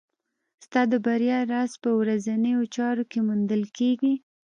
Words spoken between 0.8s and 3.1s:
د بریا راز په ورځنیو چارو